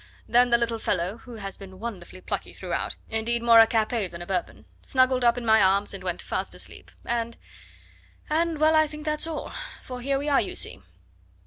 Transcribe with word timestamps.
Then 0.27 0.49
the 0.49 0.57
little 0.57 0.79
fellow 0.79 1.17
who 1.19 1.35
has 1.35 1.59
been 1.59 1.79
wonderfully 1.79 2.21
plucky 2.21 2.53
throughout, 2.53 2.95
indeed, 3.11 3.43
more 3.43 3.59
a 3.59 3.67
Capet 3.67 4.09
than 4.09 4.19
a 4.19 4.25
Bourbon 4.25 4.65
snuggled 4.81 5.23
up 5.23 5.37
in 5.37 5.45
my 5.45 5.61
arms 5.61 5.93
and 5.93 6.03
went 6.03 6.23
fast 6.23 6.55
asleep, 6.55 6.89
and 7.05 7.37
and 8.27 8.57
well, 8.57 8.73
I 8.75 8.87
think 8.87 9.05
that's 9.05 9.27
all, 9.27 9.51
for 9.79 10.01
here 10.01 10.17
we 10.17 10.27
are, 10.27 10.41
you 10.41 10.55
see." 10.55 10.81